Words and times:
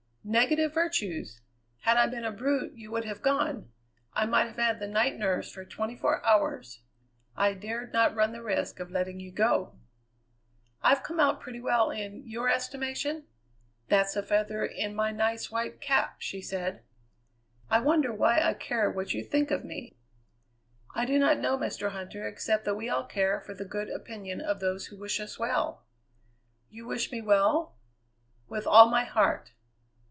"Negative 0.23 0.71
virtues! 0.71 1.41
Had 1.79 1.97
I 1.97 2.05
been 2.05 2.23
a 2.25 2.31
brute 2.31 2.73
you 2.75 2.91
would 2.91 3.05
have 3.05 3.23
gone. 3.23 3.71
I 4.13 4.27
might 4.27 4.45
have 4.45 4.57
had 4.57 4.79
the 4.79 4.87
night 4.87 5.17
nurse 5.17 5.51
for 5.51 5.65
twenty 5.65 5.95
four 5.97 6.23
hours. 6.23 6.83
I 7.35 7.55
dared 7.55 7.91
not 7.91 8.13
run 8.13 8.31
the 8.31 8.43
risk 8.43 8.79
of 8.79 8.91
letting 8.91 9.19
you 9.19 9.31
go." 9.31 9.79
"I've 10.83 11.01
come 11.01 11.19
out 11.19 11.41
pretty 11.41 11.59
well 11.59 11.89
in 11.89 12.21
your 12.27 12.49
estimation? 12.49 13.25
That's 13.87 14.15
a 14.15 14.21
feather 14.21 14.63
in 14.63 14.93
my 14.93 15.09
nice, 15.09 15.49
white 15.51 15.81
cap," 15.81 16.17
she 16.19 16.39
said. 16.39 16.83
"I 17.71 17.79
wonder 17.79 18.13
why 18.13 18.41
I 18.41 18.53
care 18.53 18.91
what 18.91 19.15
you 19.15 19.23
think 19.23 19.49
of 19.49 19.65
me?" 19.65 19.97
"I 20.93 21.03
do 21.05 21.17
not 21.17 21.39
know, 21.39 21.57
Mr. 21.57 21.93
Huntter, 21.93 22.29
except 22.31 22.63
that 22.65 22.75
we 22.75 22.87
all 22.87 23.05
care 23.05 23.41
for 23.41 23.55
the 23.55 23.65
good 23.65 23.89
opinion 23.89 24.39
of 24.39 24.59
those 24.59 24.85
who 24.85 24.99
wish 24.99 25.19
us 25.19 25.39
well." 25.39 25.83
"You 26.69 26.85
wish 26.85 27.11
me 27.11 27.21
well?" 27.21 27.75
"With 28.47 28.67
all 28.67 28.87
my 28.87 29.03
heart." 29.05 29.53